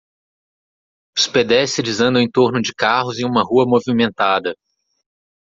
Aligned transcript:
Os 1.15 1.27
pedestres 1.27 2.01
andam 2.01 2.19
em 2.23 2.27
torno 2.27 2.59
de 2.59 2.73
carros 2.73 3.19
em 3.19 3.23
uma 3.23 3.43
rua 3.43 3.67
movimentada. 3.67 4.55